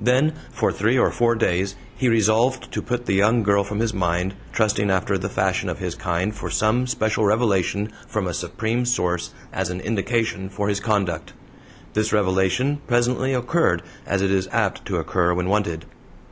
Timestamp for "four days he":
1.12-2.08